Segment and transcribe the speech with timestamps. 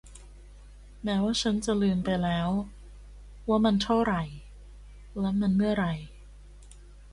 [1.03, 2.49] แม้ว่าฉันจะลืมไปแล้ว
[3.47, 4.23] ว่ามันเท่าไหร่
[5.19, 5.93] และมันเมื่อไหร่